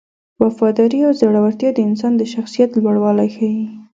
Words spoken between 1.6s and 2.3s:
د انسان د